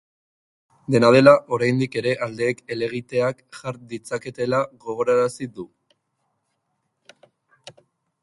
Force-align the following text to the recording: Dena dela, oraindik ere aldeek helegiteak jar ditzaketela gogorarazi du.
Dena 0.93 1.09
dela, 1.15 1.33
oraindik 1.57 1.97
ere 2.01 2.13
aldeek 2.27 2.63
helegiteak 2.75 3.43
jar 3.59 3.77
ditzaketela 3.91 4.61
gogorarazi 4.85 5.51
du. 5.59 5.69